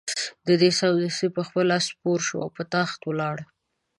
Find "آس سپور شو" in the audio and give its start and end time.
1.77-2.37